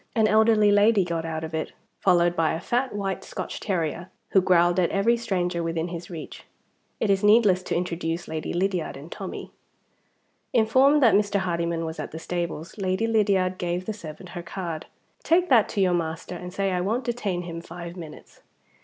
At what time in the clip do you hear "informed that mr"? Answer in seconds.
10.53-11.41